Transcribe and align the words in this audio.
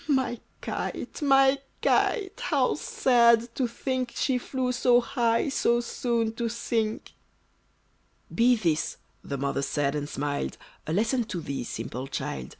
My 0.07 0.39
kite! 0.61 1.21
my 1.21 1.59
kite! 1.83 2.39
how 2.45 2.73
sad 2.73 3.53
to 3.53 3.67
think 3.67 4.13
She 4.15 4.39
flew 4.39 4.71
so 4.71 4.99
high, 4.99 5.49
so 5.49 5.79
soon 5.79 6.33
to 6.37 6.49
sink!" 6.49 7.11
"Be 8.33 8.55
this," 8.55 8.97
the 9.23 9.37
mother 9.37 9.61
said, 9.61 9.93
and 9.93 10.09
smiled, 10.09 10.57
"A 10.87 10.93
lesson 10.93 11.25
to 11.25 11.39
thee, 11.39 11.63
simple 11.63 12.07
child! 12.07 12.49